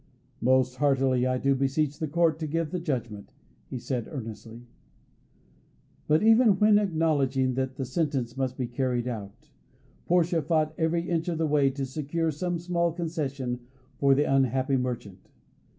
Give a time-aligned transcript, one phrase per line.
[0.41, 3.35] "Most heartily I do beseech the court to give the judgment,"
[3.69, 4.65] he said earnestly.
[6.07, 9.51] But even when acknowledging that the sentence must be carried out,
[10.07, 13.59] Portia fought every inch of the way to secure some small concession
[13.99, 15.29] for the unhappy merchant.